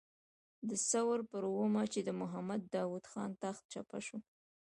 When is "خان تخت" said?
3.11-3.63